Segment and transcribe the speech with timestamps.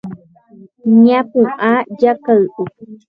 [1.03, 2.61] Ñapu'ã jakay'u.